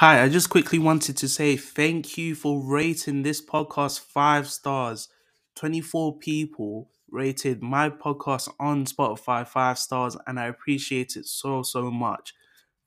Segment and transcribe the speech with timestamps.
[0.00, 5.08] Hi, I just quickly wanted to say thank you for rating this podcast five stars.
[5.56, 11.90] 24 people rated my podcast on Spotify five stars, and I appreciate it so, so
[11.90, 12.32] much.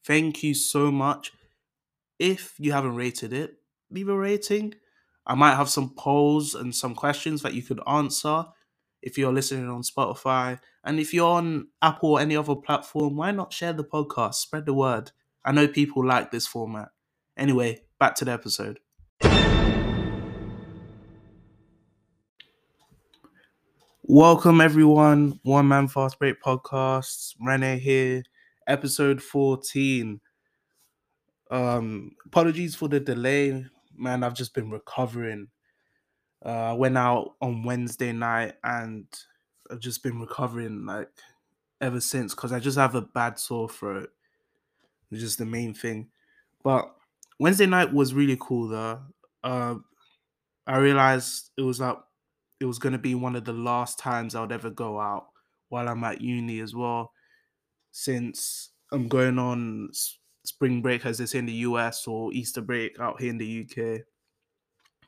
[0.04, 1.31] Thank you so much.
[2.18, 3.57] If you haven't rated it,
[3.91, 4.73] leave a rating.
[5.27, 8.45] I might have some polls and some questions that you could answer
[9.04, 10.59] if you're listening on Spotify.
[10.84, 14.34] And if you're on Apple or any other platform, why not share the podcast?
[14.34, 15.12] Spread the word.
[15.45, 16.90] I know people like this format.
[17.36, 18.80] Anyway, back to the episode.
[24.04, 27.34] Welcome everyone, One Man Fast Break Podcasts.
[27.44, 28.22] Rene here,
[28.68, 30.22] episode 14.
[31.50, 33.66] Um, apologies for the delay,
[33.98, 34.24] man.
[34.24, 35.48] I've just been recovering.
[36.46, 39.07] Uh, I went out on Wednesday night and
[39.72, 41.10] I've just been recovering like
[41.82, 44.10] ever since because I just have a bad sore throat.
[45.10, 46.10] It's just the main thing.
[46.63, 46.94] But
[47.44, 49.02] Wednesday night was really cool though.
[49.44, 49.76] Uh,
[50.66, 51.98] I realized it was like
[52.62, 55.26] it was gonna be one of the last times I would ever go out
[55.68, 57.12] while I'm at uni as well,
[57.91, 59.90] since I'm going on
[60.46, 63.68] spring break as they say in the US or Easter break out here in the
[63.68, 64.06] UK.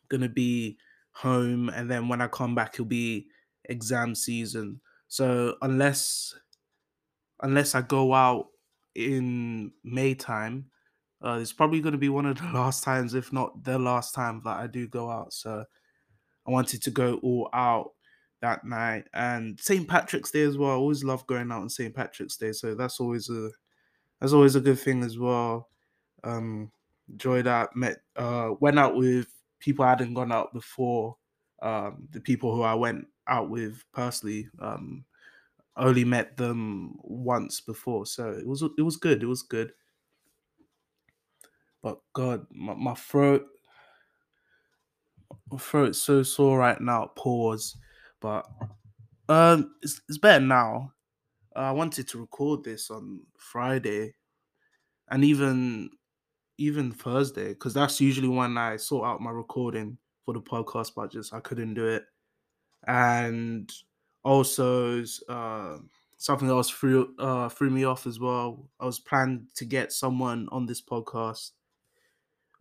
[0.09, 0.77] Gonna be
[1.14, 3.27] home, and then when I come back, it'll be
[3.70, 4.81] exam season.
[5.08, 6.38] So unless
[7.42, 8.47] unless I go out
[8.94, 10.70] in May time,
[11.25, 14.13] uh, it's probably going to be one of the last times, if not the last
[14.13, 15.33] time, that I do go out.
[15.33, 15.65] So
[16.47, 17.91] I wanted to go all out
[18.41, 19.87] that night, and St.
[19.87, 20.71] Patrick's Day as well.
[20.71, 21.95] I always love going out on St.
[21.95, 23.49] Patrick's Day, so that's always a
[24.21, 25.69] that's always a good thing as well.
[26.23, 26.71] Um,
[27.09, 27.75] enjoy that.
[27.75, 29.27] Met uh, went out with
[29.59, 31.17] people I hadn't gone out before.
[31.61, 34.47] Um, the people who I went out with personally.
[34.59, 35.05] Um,
[35.77, 39.23] only met them once before, so it was it was good.
[39.23, 39.73] It was good.
[41.85, 43.45] But God, my, my throat,
[45.51, 47.11] my throat's so sore right now.
[47.15, 47.77] Pause.
[48.19, 48.47] But
[49.29, 50.93] um, it's it's better now.
[51.55, 54.15] I wanted to record this on Friday,
[55.11, 55.91] and even
[56.57, 60.93] even Thursday, because that's usually when I sort out my recording for the podcast.
[60.95, 62.05] But just I couldn't do it,
[62.87, 63.71] and
[64.23, 65.77] also uh,
[66.17, 68.71] something else threw uh, threw me off as well.
[68.79, 71.52] I was planning to get someone on this podcast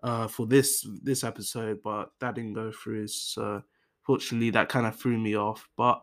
[0.04, 3.08] uh, for this this episode, but that didn't go through.
[3.08, 3.62] So
[4.02, 5.66] fortunately, that kind of threw me off.
[5.76, 6.02] But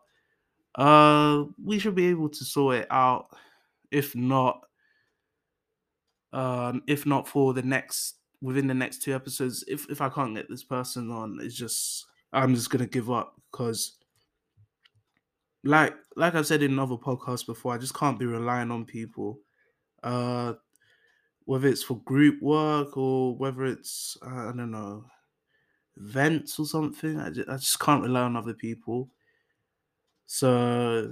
[0.75, 3.28] uh, we should be able to sort it out.
[3.91, 4.66] If not,
[6.34, 10.35] um, if not for the next within the next two episodes, if if I can't
[10.35, 14.00] get this person on, it's just I'm just gonna give up because
[15.63, 19.41] like like I've said in another podcast before, I just can't be relying on people.
[20.01, 20.53] Uh
[21.46, 25.06] whether it's for group work or whether it's uh, I don't know
[25.97, 27.19] events or something.
[27.19, 29.09] I just, I just can't rely on other people.
[30.25, 31.12] So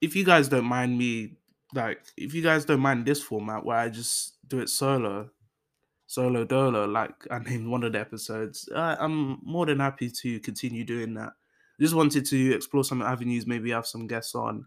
[0.00, 1.36] if you guys don't mind me,
[1.74, 5.30] like if you guys don't mind this format where I just do it solo,
[6.06, 10.40] solo dolo, like I named one of the episodes, uh, I'm more than happy to
[10.40, 11.32] continue doing that.
[11.80, 14.66] Just wanted to explore some avenues, maybe have some guests on.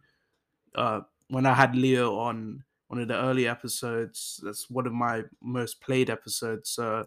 [0.75, 5.23] Uh, when I had Leo on one of the early episodes, that's one of my
[5.41, 6.69] most played episodes.
[6.69, 7.05] So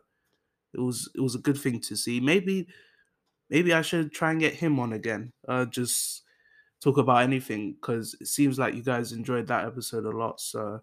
[0.74, 2.20] it was it was a good thing to see.
[2.20, 2.68] Maybe
[3.48, 5.32] maybe I should try and get him on again.
[5.46, 6.22] Uh, just
[6.80, 10.40] talk about anything because it seems like you guys enjoyed that episode a lot.
[10.40, 10.80] So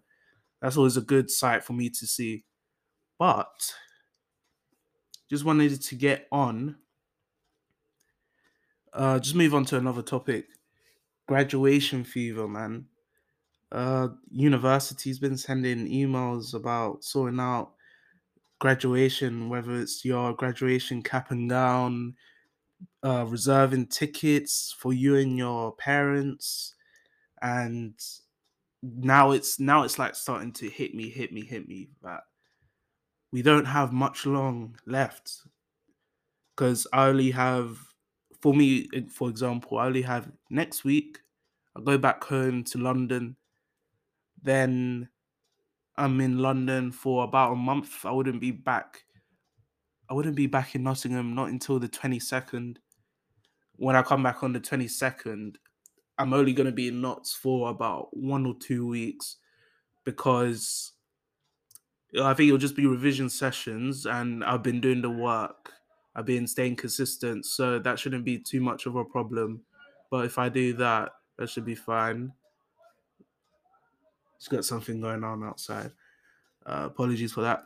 [0.60, 2.44] that's always a good sight for me to see.
[3.18, 3.74] But
[5.28, 6.76] just wanted to get on.
[8.92, 10.46] Uh, just move on to another topic.
[11.26, 12.86] Graduation fever, man.
[13.70, 17.72] Uh, university's been sending emails about sorting out
[18.58, 22.14] graduation, whether it's your graduation cap and gown,
[23.04, 26.74] uh, reserving tickets for you and your parents,
[27.42, 27.94] and
[28.82, 32.22] now it's now it's like starting to hit me, hit me, hit me that
[33.32, 35.42] we don't have much long left
[36.56, 37.78] because I only have,
[38.40, 41.20] for me, for example, I only have next week.
[41.76, 43.36] I go back home to London,
[44.42, 45.08] then
[45.96, 48.04] I'm in London for about a month.
[48.04, 49.04] I wouldn't be back.
[50.08, 52.76] I wouldn't be back in Nottingham not until the 22nd.
[53.76, 55.56] When I come back on the 22nd,
[56.18, 59.36] I'm only going to be in Notts for about one or two weeks
[60.04, 60.92] because
[62.20, 65.72] I think it'll just be revision sessions and I've been doing the work.
[66.16, 69.62] I've been staying consistent, so that shouldn't be too much of a problem.
[70.10, 72.32] But if I do that, that should be fine.
[74.38, 75.92] Just got something going on outside.
[76.64, 77.64] Uh, apologies for that.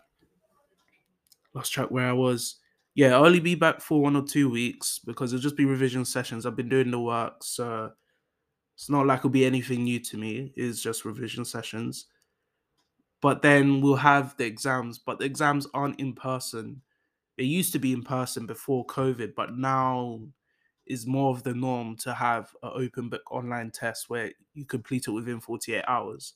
[1.54, 2.56] lost track where I was.
[2.94, 6.04] Yeah, I'll only be back for one or two weeks because it'll just be revision
[6.04, 6.44] sessions.
[6.44, 7.92] I've been doing the work, so
[8.74, 10.52] it's not like it'll be anything new to me.
[10.56, 12.06] It's just revision sessions.
[13.20, 16.82] But then we'll have the exams, but the exams aren't in person.
[17.38, 20.20] It used to be in person before COVID, but now
[20.86, 25.06] is more of the norm to have an open book online test where you complete
[25.06, 26.34] it within 48 hours.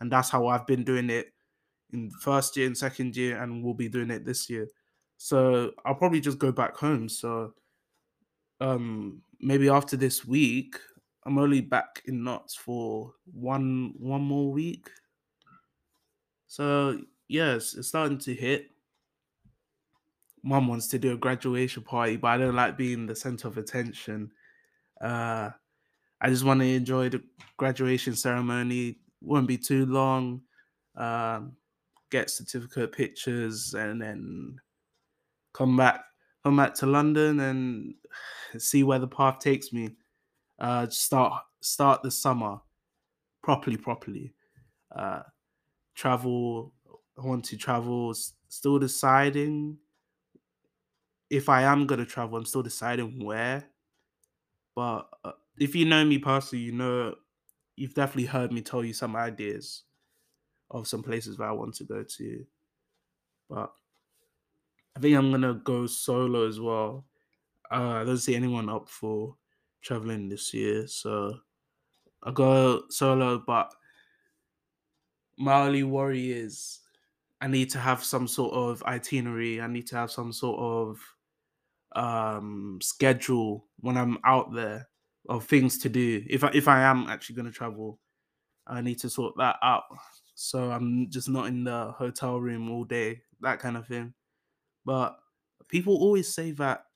[0.00, 1.32] And that's how I've been doing it
[1.92, 4.68] in first year and second year, and we'll be doing it this year.
[5.16, 7.08] So I'll probably just go back home.
[7.08, 7.54] So
[8.60, 10.76] um maybe after this week,
[11.24, 14.90] I'm only back in Notts for one one more week.
[16.46, 18.70] So yes, it's starting to hit.
[20.42, 23.58] Mum wants to do a graduation party, but I don't like being the center of
[23.58, 24.32] attention.
[25.00, 25.50] Uh
[26.20, 27.22] I just want to enjoy the
[27.56, 29.00] graduation ceremony.
[29.20, 30.42] Won't be too long.
[30.96, 31.56] Um,
[32.10, 34.58] get certificate pictures and then
[35.52, 36.04] come back
[36.44, 37.94] come back to London and
[38.58, 39.96] see where the path takes me.
[40.58, 42.60] Uh, start start the summer
[43.42, 44.34] properly, properly.
[44.94, 45.22] Uh,
[45.94, 46.72] travel.
[47.22, 48.14] I want to travel.
[48.48, 49.78] Still deciding
[51.30, 52.38] if I am gonna travel.
[52.38, 53.64] I'm still deciding where.
[54.74, 57.14] But uh, if you know me personally, you know
[57.78, 59.84] you've definitely heard me tell you some ideas
[60.70, 62.46] of some places that I want to go to.
[63.48, 63.74] But
[64.96, 67.06] I think I'm gonna go solo as well.
[67.70, 69.38] Uh, I don't see anyone up for
[69.82, 71.40] traveling this year, so
[72.22, 73.38] I go solo.
[73.40, 73.74] But
[75.36, 76.80] my only worry is
[77.40, 79.60] I need to have some sort of itinerary.
[79.60, 81.16] I need to have some sort of
[81.96, 84.88] um schedule when I'm out there
[85.28, 86.24] of things to do.
[86.28, 88.00] If I if I am actually going to travel,
[88.66, 89.84] I need to sort that out.
[90.34, 94.14] So I'm just not in the hotel room all day, that kind of thing.
[94.84, 95.18] But
[95.68, 96.86] people always say that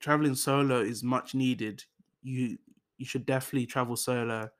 [0.00, 1.84] traveling solo is much needed.
[2.22, 2.58] You
[2.98, 4.50] you should definitely travel solo.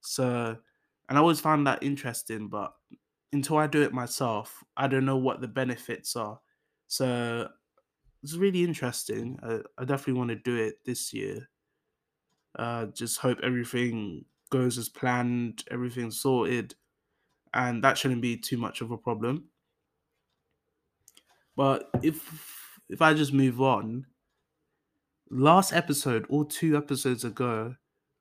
[0.00, 0.58] So
[1.08, 2.74] and I always found that interesting, but
[3.32, 6.40] until I do it myself, I don't know what the benefits are.
[6.88, 7.50] So
[8.22, 9.38] it's really interesting.
[9.42, 11.50] I, I definitely want to do it this year.
[12.56, 16.74] Uh, just hope everything goes as planned, everything's sorted,
[17.52, 19.48] and that shouldn't be too much of a problem.
[21.56, 24.06] But if if I just move on,
[25.30, 27.74] last episode or two episodes ago,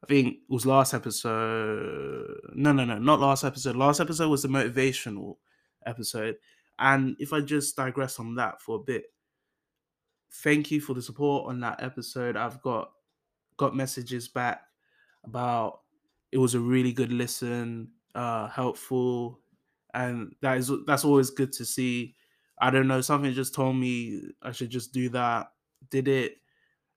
[0.04, 2.40] I think it was last episode.
[2.54, 3.76] No, no, no, not last episode.
[3.76, 5.38] Last episode was the motivational
[5.86, 6.36] episode.
[6.80, 9.06] And if I just digress on that for a bit,
[10.32, 12.36] thank you for the support on that episode.
[12.36, 12.92] I've got
[13.58, 14.64] got messages back
[15.24, 15.82] about
[16.32, 19.42] it was a really good listen, uh, helpful,
[19.94, 22.16] and that is that's always good to see.
[22.60, 25.54] I don't know, something just told me I should just do that.
[25.90, 26.38] Did it.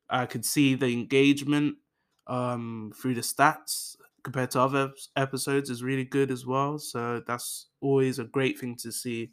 [0.09, 1.79] I could see the engagement
[2.27, 6.79] um, through the stats compared to other episodes is really good as well.
[6.79, 9.33] So that's always a great thing to see.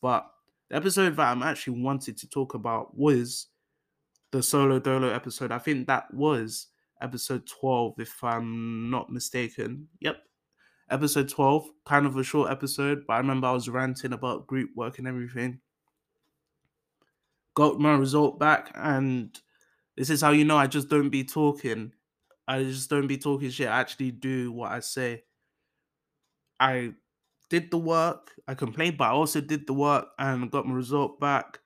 [0.00, 0.30] But
[0.68, 3.48] the episode that I'm actually wanted to talk about was
[4.30, 5.52] the solo dolo episode.
[5.52, 6.68] I think that was
[7.00, 9.88] episode 12, if I'm not mistaken.
[10.00, 10.18] Yep.
[10.90, 14.70] Episode 12, kind of a short episode, but I remember I was ranting about group
[14.74, 15.60] work and everything.
[17.54, 19.38] Got my result back, and
[19.96, 21.92] this is how you know I just don't be talking.
[22.46, 23.68] I just don't be talking shit.
[23.68, 25.24] I actually do what I say.
[26.58, 26.94] I
[27.50, 28.32] did the work.
[28.46, 31.58] I complained, but I also did the work and got my result back.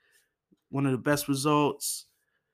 [0.71, 2.07] One of the best results.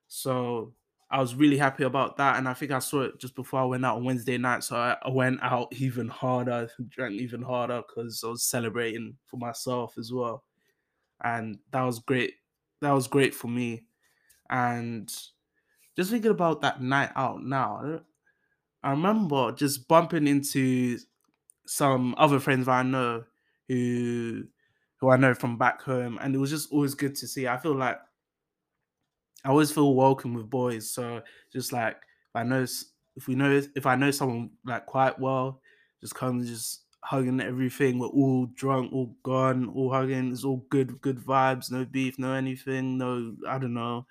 [0.08, 0.74] So
[1.10, 2.36] I was really happy about that.
[2.36, 4.64] And I think I saw it just before I went out on Wednesday night.
[4.64, 9.96] So I, went out even harder, drank even harder because I was celebrating for myself
[9.98, 10.44] as well.
[11.22, 12.34] And that was great.
[12.80, 13.86] That was great for me.
[14.50, 15.12] And
[15.96, 18.00] just thinking about that night out now,
[18.82, 20.98] I remember just bumping into
[21.66, 23.24] some other friends that I know
[23.68, 24.44] who
[25.00, 27.46] who I know from back home, and it was just always good to see.
[27.46, 27.98] I feel like
[29.44, 30.90] I always feel welcome with boys.
[30.90, 32.66] So just like if I know
[33.16, 35.60] if we know if I know someone like quite well,
[36.00, 37.98] just come just hugging everything.
[37.98, 40.32] We're all drunk, all gone, all hugging.
[40.32, 41.70] It's all good, good vibes.
[41.70, 42.98] No beef, no anything.
[42.98, 44.06] No, I don't know,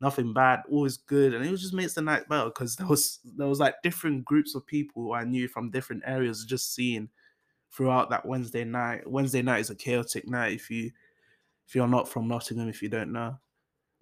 [0.00, 0.62] nothing bad.
[0.70, 3.82] Always good, and it just makes the night better because there was there was like
[3.82, 6.44] different groups of people I knew from different areas.
[6.44, 7.08] Just seeing
[7.72, 9.08] throughout that Wednesday night.
[9.08, 10.90] Wednesday night is a chaotic night if you
[11.66, 12.68] if you're not from Nottingham.
[12.68, 13.38] If you don't know,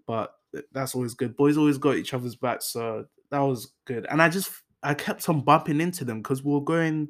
[0.07, 0.35] but
[0.73, 1.37] that's always good.
[1.37, 4.07] Boys always got each other's back, so that was good.
[4.11, 4.51] And I just
[4.83, 7.09] I kept on bumping into them because we were going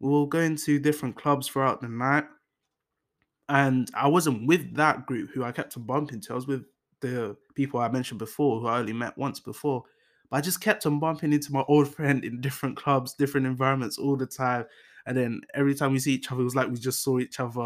[0.00, 2.24] we were going to different clubs throughout the night.
[3.48, 6.32] and I wasn't with that group who I kept on bumping to.
[6.32, 6.64] I was with
[7.00, 9.84] the people I mentioned before who I only met once before.
[10.30, 13.98] But I just kept on bumping into my old friend in different clubs, different environments
[13.98, 14.66] all the time.
[15.06, 17.40] And then every time we see each other, it was like we just saw each
[17.40, 17.60] other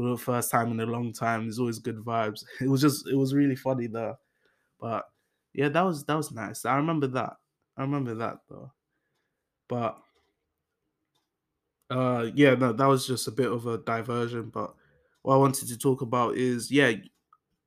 [0.00, 1.42] for the first time in a long time.
[1.44, 2.44] There's always good vibes.
[2.60, 4.16] It was just it was really funny though.
[4.80, 5.04] But
[5.52, 6.64] yeah, that was that was nice.
[6.64, 7.34] I remember that.
[7.76, 8.72] I remember that though.
[9.68, 9.98] But
[11.90, 14.48] uh yeah, no, that was just a bit of a diversion.
[14.48, 14.74] But
[15.22, 16.92] what I wanted to talk about is yeah,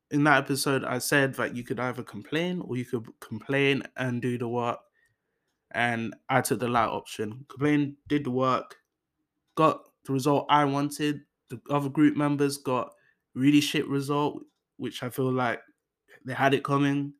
[0.09, 4.21] in that episode I said that you could either complain or you could complain and
[4.21, 4.79] do the work.
[5.71, 7.45] And I took the light option.
[7.49, 8.75] Complain, did the work,
[9.55, 11.21] got the result I wanted.
[11.53, 12.93] The other group members got
[13.36, 14.43] really shit result,
[14.77, 15.62] which I feel like
[16.25, 17.13] they had it coming,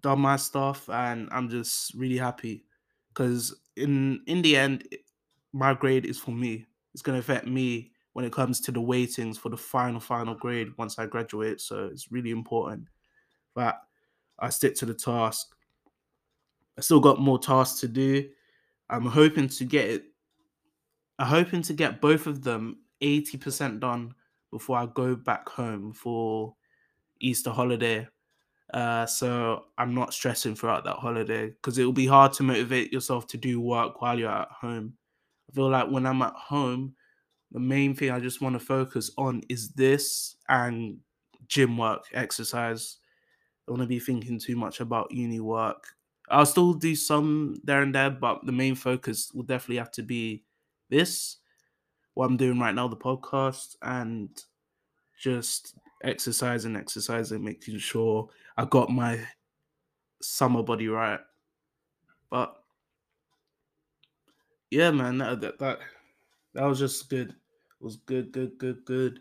[0.00, 2.64] done my stuff, and I'm just really happy
[3.08, 4.88] because in in the end,
[5.52, 6.66] my grade is for me.
[6.94, 10.68] It's gonna affect me when it comes to the weightings for the final final grade
[10.78, 11.60] once I graduate.
[11.60, 12.88] So it's really important
[13.54, 13.82] that
[14.38, 15.54] I stick to the task.
[16.78, 18.28] I still got more tasks to do.
[18.88, 20.04] I'm hoping to get it.
[21.18, 24.14] I'm hoping to get both of them 80% done
[24.50, 26.56] before I go back home for
[27.20, 28.08] Easter holiday.
[28.74, 32.92] Uh, so I'm not stressing throughout that holiday because it will be hard to motivate
[32.92, 34.94] yourself to do work while you're at home.
[35.50, 36.96] I feel like when I'm at home,
[37.52, 41.00] the main thing I just want to focus on is this and
[41.48, 42.98] gym work, exercise.
[43.68, 45.88] I want to be thinking too much about uni work.
[46.28, 50.02] I'll still do some there and there, but the main focus will definitely have to
[50.02, 50.44] be
[50.90, 51.38] this,
[52.16, 54.30] what I'm doing right now, the podcast, and
[55.20, 59.20] just exercising, exercising, making sure I got my
[60.22, 61.20] summer body right.
[62.30, 62.56] But
[64.70, 65.78] yeah, man, that that that,
[66.54, 67.28] that was just good.
[67.28, 69.20] It was good, good, good, good.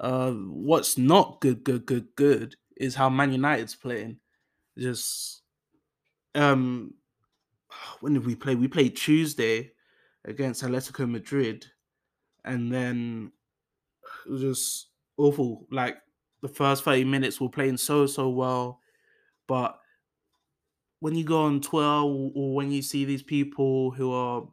[0.00, 4.18] Uh, what's not good, good, good, good is how Man United's playing.
[4.76, 5.42] Just
[6.34, 6.94] um,
[8.00, 8.56] when did we play?
[8.56, 9.70] We played Tuesday
[10.24, 11.64] against Atletico Madrid,
[12.48, 13.32] and then
[14.26, 14.88] it was just
[15.18, 15.66] awful.
[15.70, 15.98] Like
[16.42, 18.80] the first 30 minutes we're playing so so well,
[19.48, 19.80] but
[21.00, 24.48] when you go on Twitter or when you see these people who are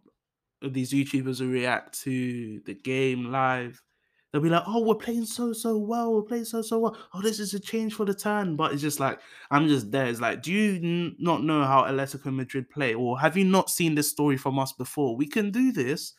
[0.62, 3.84] these YouTubers who react to the game live,
[4.32, 6.14] they'll be like, "Oh, we're playing so so well.
[6.14, 6.98] We're playing so so well.
[7.14, 9.22] Oh, this is a change for the turn." But it's just like
[9.52, 10.08] I'm just there.
[10.08, 13.70] It's like, do you n- not know how Atletico Madrid play, or have you not
[13.70, 15.16] seen this story from us before?
[15.18, 16.14] We can do this.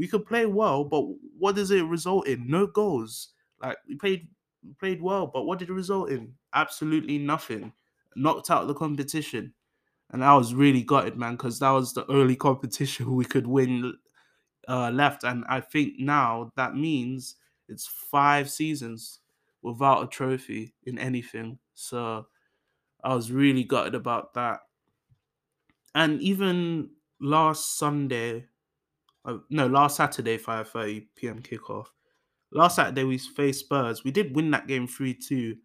[0.00, 1.02] We could play well, but
[1.38, 2.48] what does it result in?
[2.48, 3.34] No goals.
[3.62, 4.28] Like we played
[4.80, 6.34] played well, but what did it result in?
[6.54, 7.74] Absolutely nothing.
[8.16, 9.54] Knocked out the competition.
[10.10, 13.94] And I was really gutted, man, because that was the only competition we could win
[14.68, 15.24] uh, left.
[15.24, 17.36] And I think now that means
[17.68, 19.20] it's five seasons
[19.62, 21.58] without a trophy in anything.
[21.74, 22.28] So
[23.04, 24.60] I was really gutted about that.
[25.94, 26.90] And even
[27.20, 28.46] last Sunday,
[29.24, 31.42] uh, no, last Saturday, 5:30 p.m.
[31.42, 31.86] kickoff.
[32.52, 34.04] Last Saturday we faced Spurs.
[34.04, 35.58] We did win that game 3-2,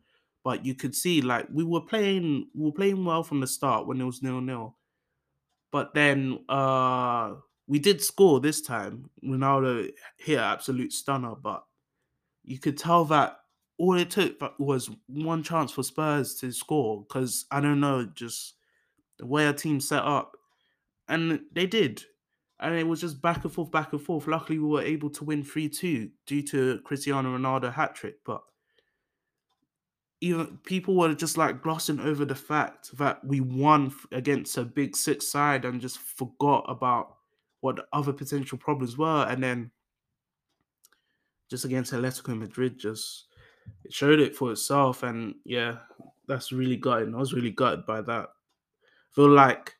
[0.43, 3.87] but you could see like we were playing we were playing well from the start
[3.87, 4.77] when it was nil-nil.
[5.71, 7.35] But then uh
[7.67, 9.09] we did score this time.
[9.23, 11.65] Ronaldo hit absolute stunner, but
[12.43, 13.39] you could tell that
[13.77, 18.55] all it took was one chance for Spurs to score because I don't know, just
[19.19, 20.37] the way our team set up,
[21.07, 22.03] and they did,
[22.59, 24.27] and it was just back and forth, back and forth.
[24.27, 28.41] Luckily, we were able to win three two due to Cristiano Ronaldo hat trick, but
[30.21, 34.95] even people were just like glossing over the fact that we won against a big
[34.95, 37.17] six side and just forgot about
[37.59, 39.71] what the other potential problems were, and then
[41.49, 43.25] just against Atletico Madrid, just
[43.83, 45.77] it showed it for itself, and yeah,
[46.27, 47.13] that's really gutted.
[47.13, 48.29] I was really gutted by that.
[48.29, 49.75] I feel like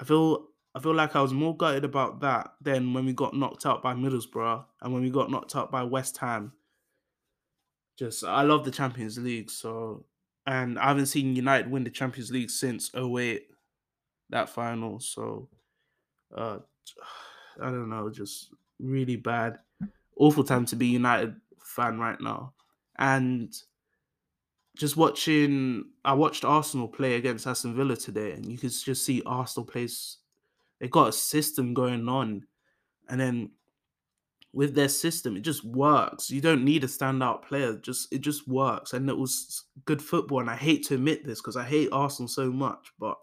[0.00, 3.34] I feel I feel like I was more gutted about that than when we got
[3.34, 6.52] knocked out by Middlesbrough and when we got knocked out by West Ham.
[7.96, 10.04] Just I love the Champions League, so
[10.46, 13.46] and I haven't seen United win the Champions League since 08,
[14.30, 14.98] that final.
[14.98, 15.48] So
[16.36, 16.58] uh
[17.60, 19.58] I don't know, just really bad
[20.16, 22.54] awful time to be a United fan right now.
[22.98, 23.52] And
[24.76, 29.22] just watching, I watched Arsenal play against Aston Villa today, and you could just see
[29.24, 30.18] Arsenal plays.
[30.84, 32.46] They got a system going on,
[33.08, 33.52] and then
[34.52, 36.30] with their system, it just works.
[36.30, 40.40] You don't need a standout player; just it just works, and it was good football.
[40.40, 43.16] And I hate to admit this because I hate Arsenal so much, but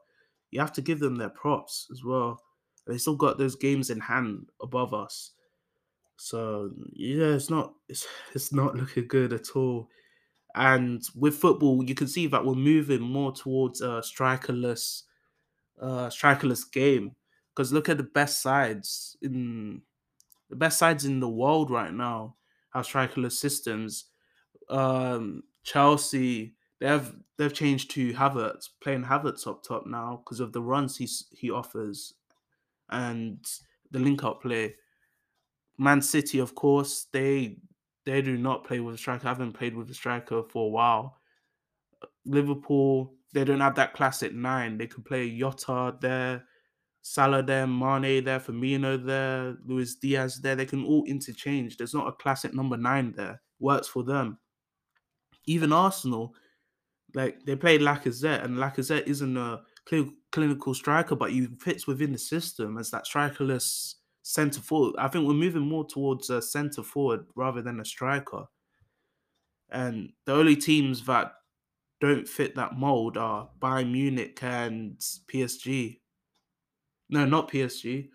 [0.50, 2.42] you have to give them their props as well.
[2.88, 5.34] They still got those games in hand above us.
[6.18, 9.88] So yeah, it's not it's it's not looking good at all.
[10.56, 15.04] And with football, you can see that we're moving more towards a strikerless,
[15.82, 17.16] uh, strikerless game.
[17.56, 19.82] Because look at the best sides in
[20.50, 22.36] the best sides in the world right now
[22.74, 24.06] have strikerless systems.
[24.70, 30.54] Um, Chelsea, they have they've changed to Havertz, playing Havertz up top now because of
[30.54, 32.14] the runs he he offers
[32.90, 33.46] and
[33.92, 34.76] the link up play.
[35.78, 37.58] Man City, of course, they
[38.06, 39.28] they do not play with a striker.
[39.28, 41.18] I haven't played with a striker for a while.
[42.26, 44.78] Liverpool, they don't have that classic nine.
[44.78, 46.44] They could play Jota there,
[47.02, 50.56] Salah there, Mane there, Firmino there, Luis Diaz there.
[50.56, 51.78] They can all interchange.
[51.78, 53.42] There's not a classic number nine there.
[53.60, 54.38] Works for them.
[55.46, 56.36] Even Arsenal,
[57.14, 62.12] like they play Lacazette, and Lacazette isn't a cl- clinical striker, but he fits within
[62.12, 64.96] the system as that strikerless centre forward.
[64.98, 68.46] I think we're moving more towards a centre forward rather than a striker.
[69.72, 71.34] And the only teams that
[72.00, 76.01] don't fit that mold are Bayern Munich and PSG.
[77.12, 78.10] No, not PSG.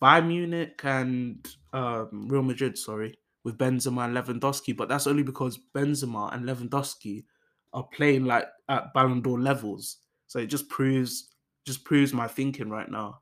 [0.00, 4.76] Bayern Munich and um, Real Madrid, sorry, with Benzema and Lewandowski.
[4.76, 7.24] But that's only because Benzema and Lewandowski
[7.72, 9.98] are playing like at Ballon d'Or levels.
[10.26, 11.30] So it just proves
[11.64, 13.20] just proves my thinking right now.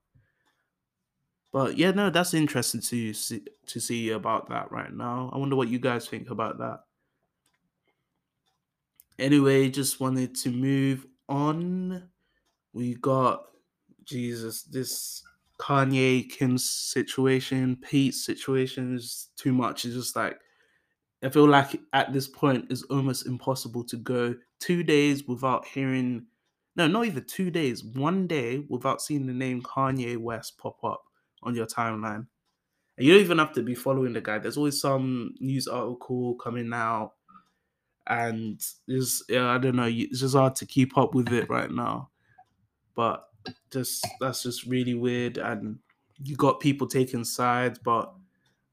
[1.52, 5.30] But yeah, no, that's interesting to see to see about that right now.
[5.32, 6.80] I wonder what you guys think about that.
[9.18, 12.08] Anyway, just wanted to move on.
[12.72, 13.44] We got
[14.04, 15.22] Jesus, this
[15.60, 19.84] Kanye Kim situation, Pete situation is too much.
[19.84, 20.38] It's just like
[21.22, 26.26] I feel like at this point it's almost impossible to go two days without hearing
[26.74, 31.02] no, not even two days, one day without seeing the name Kanye West pop up
[31.42, 32.26] on your timeline.
[32.96, 34.38] And you don't even have to be following the guy.
[34.38, 37.12] There's always some news article coming out,
[38.06, 39.88] and it's yeah, I don't know.
[39.88, 42.10] It's just hard to keep up with it right now.
[42.94, 43.24] But
[43.70, 45.78] just that's just really weird, and
[46.22, 48.12] you got people taking sides, but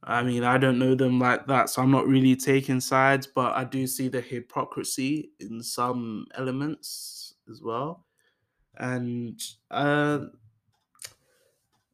[0.03, 3.55] I mean, I don't know them like that, so I'm not really taking sides, but
[3.55, 8.05] I do see the hypocrisy in some elements as well.
[8.77, 10.27] And uh,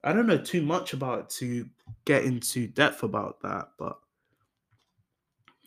[0.04, 1.68] I don't know too much about to
[2.06, 3.98] get into depth about that, but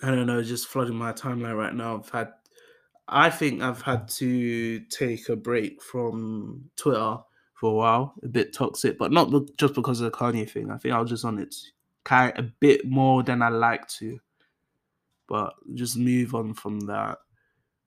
[0.01, 1.97] I don't know, just flooding my timeline right now.
[1.97, 2.33] I've had,
[3.09, 7.18] I think I've had to take a break from Twitter
[7.55, 10.71] for a while, a bit toxic, but not just because of the Kanye thing.
[10.71, 11.55] I think I was just on it
[12.05, 14.18] kind a bit more than I like to,
[15.27, 17.18] but just move on from that.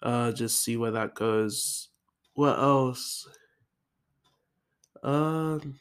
[0.02, 1.90] Uh, just see where that goes.
[2.34, 3.28] What else?
[5.04, 5.80] Um.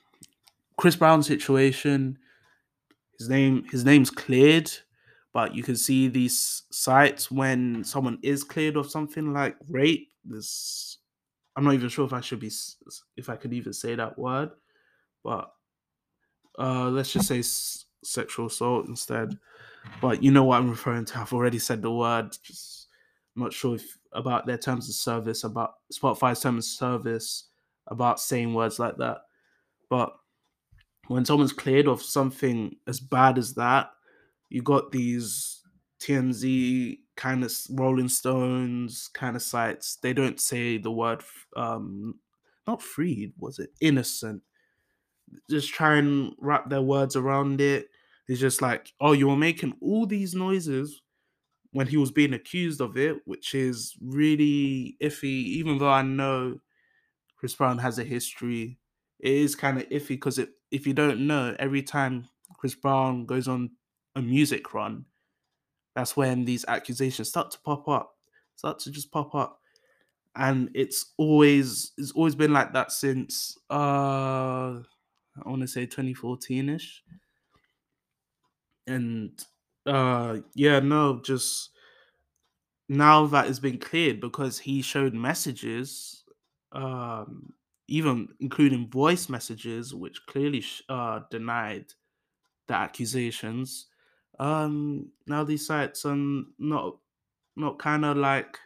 [0.77, 2.19] Chris Brown situation,
[3.19, 4.71] his name his name's cleared,
[5.33, 10.11] but you can see these sites when someone is cleared of something like rape.
[10.25, 10.99] This
[11.57, 12.51] I'm not even sure if I should be
[13.17, 14.51] if I could even say that word,
[15.23, 15.53] but
[16.59, 17.43] uh, let's just say
[18.03, 19.39] sexual assault instead.
[20.01, 21.19] But you know what I'm referring to.
[21.19, 22.37] I've already said the word.
[22.43, 22.89] Just
[23.37, 27.49] not sure if about their terms of service, about Spotify's terms of service,
[27.87, 29.23] about saying words like that.
[29.89, 30.15] But
[31.09, 33.91] when someone's cleared of something as bad as that,
[34.51, 35.63] you got these
[36.01, 39.97] TMZ kind of Rolling Stones kind of sites.
[39.97, 41.23] They don't say the word
[41.57, 42.21] um
[42.67, 43.71] not freed, was it?
[43.81, 44.43] Innocent.
[45.49, 47.89] Just try and wrap their words around it.
[48.29, 51.03] It's just like, oh, you were making all these noises
[51.73, 56.61] when he was being accused of it, which is really iffy, even though I know
[57.37, 58.79] Chris Brown has a history
[59.21, 60.39] it is kind of iffy because
[60.71, 63.71] if you don't know, every time Chris Brown goes on
[64.17, 65.07] a music run,
[65.95, 68.17] that's when these accusations start to pop up,
[68.57, 69.61] start to just pop up,
[70.37, 74.83] and it's always it's always been like that since uh
[75.43, 77.05] I want to say 2014 ish,
[78.87, 79.45] and
[79.87, 81.71] uh yeah no just
[82.89, 86.25] now that it's been cleared because he showed messages
[86.73, 87.53] um
[87.89, 91.87] even including voice messages, which clearly uh, denied
[92.69, 93.90] the accusations.
[94.41, 96.97] Um, now these sites are not
[97.57, 98.59] not kind of like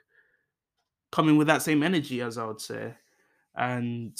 [1.10, 2.94] coming with that same energy as I would say,
[3.56, 4.16] and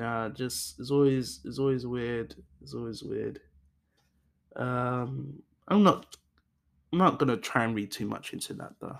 [0.00, 2.34] uh, just it's always it's always weird.
[2.60, 3.40] It's always weird.
[4.56, 6.16] Um, I'm not
[6.92, 8.98] I'm not gonna try and read too much into that though.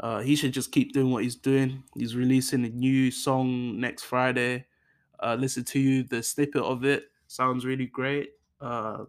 [0.00, 1.84] Uh, he should just keep doing what he's doing.
[1.94, 4.66] He's releasing a new song next Friday.
[5.20, 7.10] Uh, listen to you the snippet of it.
[7.26, 8.30] Sounds really great.
[8.62, 9.04] Uh,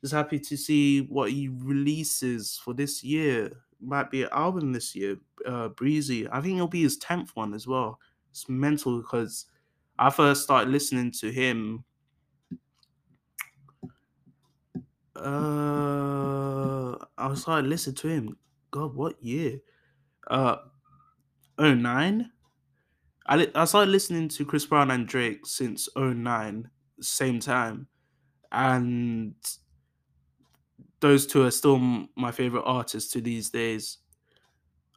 [0.00, 3.52] just happy to see what he releases for this year.
[3.80, 6.28] Might be an album this year, uh, Breezy.
[6.28, 7.98] I think it'll be his tenth one as well.
[8.30, 9.46] It's mental because
[9.98, 11.84] I first started listening to him.
[15.16, 18.36] Uh, I started listening to him.
[18.70, 19.60] God, what year?
[20.28, 20.56] Uh,
[21.58, 22.30] 09?
[23.26, 27.86] I, li- I started listening to Chris Brown and Drake since 09, same time.
[28.52, 29.34] And
[31.00, 31.78] those two are still
[32.16, 33.98] my favorite artists to these days.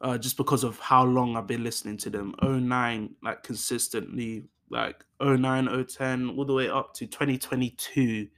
[0.00, 2.34] Uh, just because of how long I've been listening to them.
[2.42, 8.28] 09, like consistently, like 09, 010, all the way up to 2022.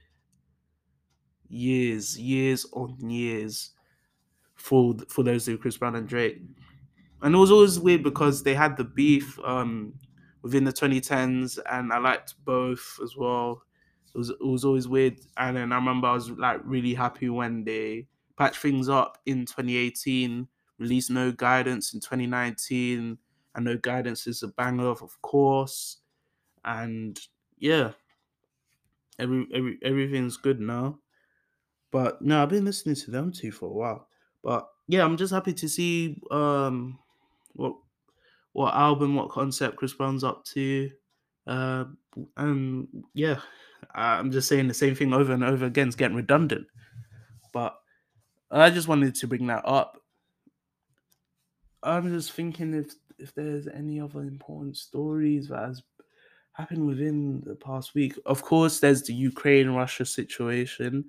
[1.49, 3.71] Years, years on years
[4.55, 6.41] for for those two, Chris Brown and Drake.
[7.21, 9.93] And it was always weird because they had the beef um
[10.41, 13.63] within the 2010s, and I liked both as well.
[14.13, 17.29] It was it was always weird, and then I remember I was like really happy
[17.29, 20.47] when they patched things up in 2018,
[20.79, 23.17] released No Guidance in 2019,
[23.55, 25.97] and No Guidance is a banger, of course,
[26.65, 27.19] and
[27.57, 27.93] yeah,
[29.19, 30.99] every every everything's good now.
[31.91, 34.09] But no, I've been listening to them too for a while.
[34.43, 36.99] But yeah, I'm just happy to see um
[37.53, 37.77] what
[38.53, 40.91] what album, what concept Chris Brown's up to.
[41.47, 41.85] Uh,
[42.37, 43.41] and yeah,
[43.95, 45.87] I'm just saying the same thing over and over again.
[45.87, 46.67] It's getting redundant.
[47.53, 47.75] But
[48.51, 50.01] I just wanted to bring that up.
[51.83, 55.83] I'm just thinking if if there's any other important stories that has
[56.53, 58.17] happened within the past week.
[58.25, 61.05] Of course, there's the Ukraine Russia situation.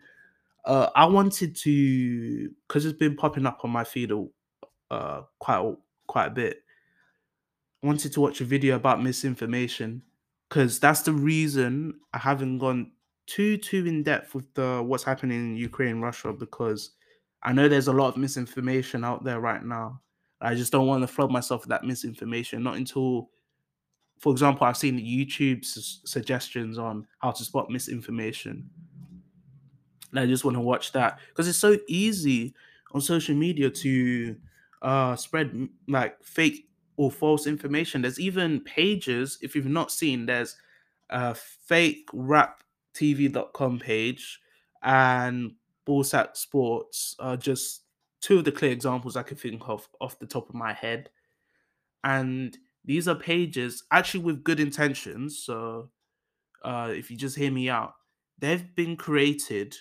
[0.64, 4.12] Uh, I wanted to because it's been popping up on my feed
[4.90, 5.74] uh quite
[6.07, 6.62] quite a bit.
[7.83, 10.02] I wanted to watch a video about misinformation
[10.48, 12.92] because that's the reason I haven't gone
[13.26, 16.92] too too in depth with the what's happening in Ukraine Russia because
[17.42, 20.00] I know there's a lot of misinformation out there right now.
[20.40, 22.62] I just don't want to flood myself with that misinformation.
[22.62, 23.30] Not until,
[24.18, 28.70] for example, I've seen YouTube suggestions on how to spot misinformation.
[30.11, 32.54] And I just want to watch that because it's so easy
[32.92, 34.37] on social media to
[34.82, 38.02] uh, spread like fake or false information.
[38.02, 40.56] There's even pages, if you've not seen, there's
[41.08, 44.40] a fake raptv.com page
[44.82, 45.52] and
[45.88, 47.84] Ballsack Sports are just
[48.20, 51.08] two of the clear examples I could think of off the top of my head.
[52.02, 55.38] And these are pages actually with good intentions.
[55.38, 55.90] So
[56.64, 57.94] uh, if you just hear me out,
[58.38, 59.76] they've been created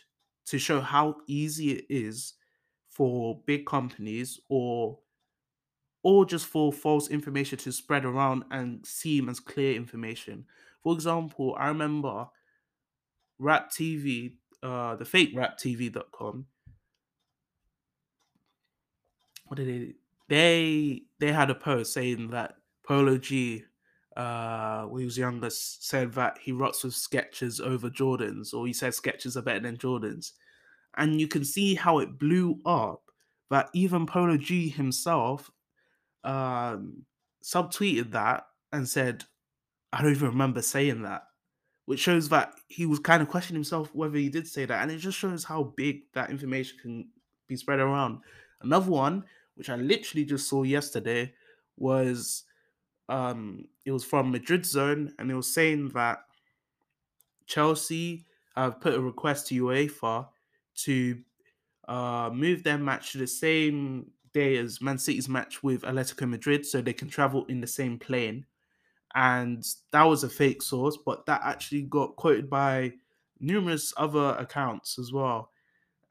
[0.45, 2.35] to show how easy it is
[2.89, 4.99] for big companies or
[6.03, 10.45] or just for false information to spread around and seem as clear information.
[10.83, 12.27] For example, I remember
[13.39, 14.33] Rap TV,
[14.63, 16.45] uh, the fake raptv.com,
[19.47, 19.93] what did they
[20.29, 22.55] they they had a post saying that
[22.85, 23.63] Polo G
[24.15, 28.73] uh when he was younger said that he rocks with Skechers over Jordans or he
[28.73, 30.31] said Skechers are better than Jordans.
[30.97, 33.03] And you can see how it blew up
[33.49, 35.51] that even Polo G himself
[36.23, 37.05] um
[37.43, 39.23] subtweeted that and said,
[39.93, 41.23] I don't even remember saying that.
[41.85, 44.81] Which shows that he was kind of questioning himself whether he did say that.
[44.81, 47.09] And it just shows how big that information can
[47.47, 48.19] be spread around.
[48.61, 49.23] Another one,
[49.55, 51.33] which I literally just saw yesterday,
[51.77, 52.43] was
[53.07, 56.19] um it was from Madrid Zone, and it was saying that
[57.45, 58.25] Chelsea
[58.55, 60.27] have put a request to UEFA
[60.83, 61.19] to
[61.87, 66.65] uh move their match to the same day as Man City's match with Atletico Madrid,
[66.65, 68.45] so they can travel in the same plane.
[69.15, 72.93] And that was a fake source, but that actually got quoted by
[73.39, 75.51] numerous other accounts as well.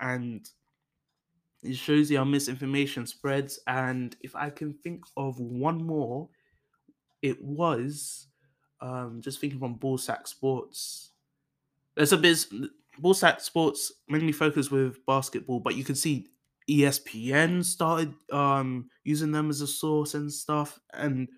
[0.01, 0.49] And
[1.63, 3.61] it shows you how misinformation spreads.
[3.67, 6.29] And if I can think of one more,
[7.23, 8.29] it was
[8.81, 11.11] um, just thinking from Ballsack Sports.
[11.95, 12.47] There's a bit
[13.01, 16.29] Ballsack Sports mainly focused with basketball, but you can see
[16.69, 21.29] ESPN started um, using them as a source and stuff, and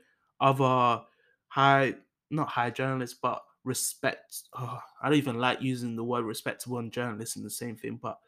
[0.41, 1.03] other
[1.49, 1.95] high
[2.31, 4.43] not high journalists, but respect.
[4.59, 7.99] Oh, I don't even like using the word respectable and journalists in the same thing,
[8.01, 8.19] but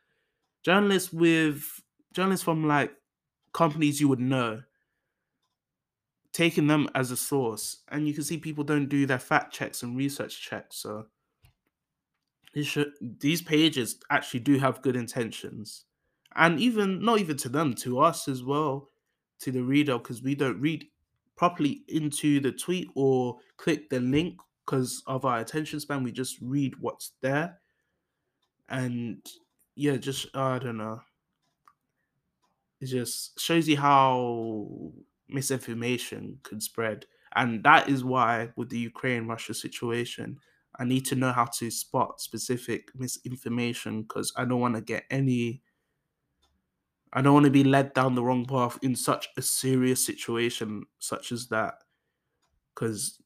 [0.62, 1.64] journalists with
[2.12, 2.92] journalists from like
[3.52, 4.62] companies you would know
[6.32, 9.82] taking them as a source and you can see people don't do their fact checks
[9.82, 11.06] and research checks so
[12.62, 15.86] should, these pages actually do have good intentions
[16.37, 18.90] and even not even to them to us as well
[19.38, 20.87] to the reader because we don't read
[21.37, 26.38] properly into the tweet or click the link because of our attention span we just
[26.40, 27.61] read what's there
[28.69, 29.27] and
[29.75, 31.03] yeah, just I don't know.
[32.81, 34.93] It just shows you how
[35.29, 37.07] misinformation could spread.
[37.35, 40.40] And that is why, with the Ukraine Russia situation,
[40.77, 45.05] I need to know how to spot specific misinformation because I don't want to get
[45.11, 45.62] any.
[47.12, 50.85] I don't want to be led down the wrong path in such a serious situation
[50.99, 51.75] such as that.
[52.75, 53.20] Because,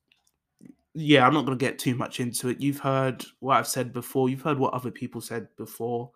[0.95, 2.61] yeah, I'm not going to get too much into it.
[2.61, 6.11] You've heard what I've said before, you've heard what other people said before.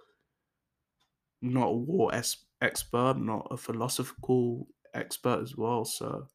[1.42, 5.85] I'm not a war es- expert, not a philosophical expert as well.
[5.85, 6.26] So,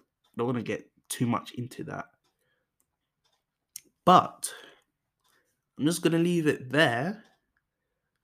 [0.00, 2.06] I don't want to get too much into that.
[4.04, 4.52] But
[5.78, 7.24] I'm just going to leave it there.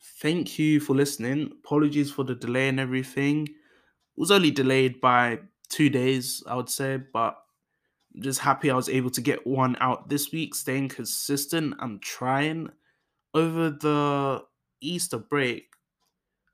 [0.01, 1.53] Thank you for listening.
[1.65, 3.47] Apologies for the delay and everything.
[3.47, 7.37] It was only delayed by two days, I would say, but
[8.15, 11.75] I'm just happy I was able to get one out this week, staying consistent.
[11.79, 12.71] I'm trying.
[13.35, 14.45] Over the
[14.81, 15.75] Easter break,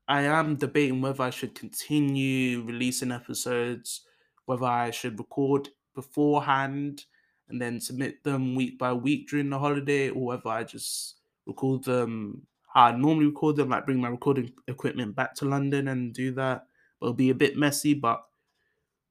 [0.07, 4.01] I am debating whether I should continue releasing episodes,
[4.45, 7.05] whether I should record beforehand
[7.47, 11.83] and then submit them week by week during the holiday, or whether I just record
[11.83, 16.31] them I normally record them, like bring my recording equipment back to London and do
[16.33, 16.67] that.
[17.01, 18.25] It'll be a bit messy, but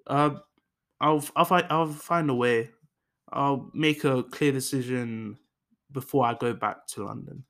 [0.07, 0.37] uh,
[1.01, 2.71] I'll I'll find I'll find a way.
[3.31, 5.39] I'll make a clear decision
[5.93, 7.45] before I go back to London.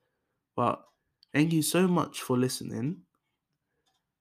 [0.57, 0.85] But
[1.33, 3.03] thank you so much for listening.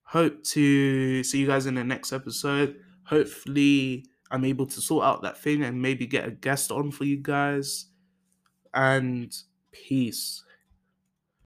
[0.04, 2.80] Hope to see you guys in the next episode.
[3.06, 7.04] Hopefully, I'm able to sort out that thing and maybe get a guest on for
[7.04, 7.86] you guys.
[8.74, 9.34] And
[9.72, 10.43] peace.